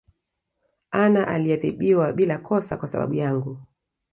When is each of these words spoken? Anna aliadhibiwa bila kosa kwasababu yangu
Anna 0.91 1.27
aliadhibiwa 1.27 2.13
bila 2.13 2.37
kosa 2.37 2.77
kwasababu 2.77 3.13
yangu 3.13 3.57